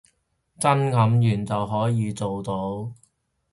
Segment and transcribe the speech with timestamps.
[0.59, 2.91] 真冗員就可以做到